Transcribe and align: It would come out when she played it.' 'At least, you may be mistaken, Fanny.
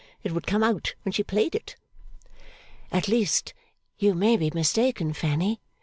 It 0.23 0.31
would 0.31 0.47
come 0.47 0.63
out 0.63 0.95
when 1.03 1.11
she 1.11 1.21
played 1.21 1.53
it.' 1.53 1.75
'At 2.91 3.07
least, 3.07 3.53
you 3.99 4.15
may 4.15 4.35
be 4.35 4.49
mistaken, 4.51 5.13
Fanny. 5.13 5.61